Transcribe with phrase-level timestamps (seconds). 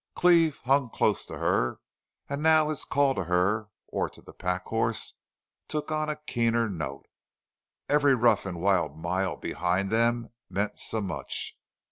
[0.15, 1.79] Cleve hung close to her,
[2.27, 5.13] and now his call to her or to the pack horse
[5.67, 7.05] took on a keener note.
[7.87, 11.55] Every rough and wild mile behind them meant so much.